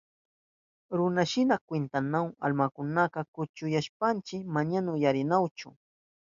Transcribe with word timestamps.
Runashina 0.97 1.55
kwintanahun 1.67 2.31
almakunaka, 2.45 3.19
kuchuyashpanchi 3.33 4.35
manaña 4.53 4.89
uyarinahunchu. 4.95 5.67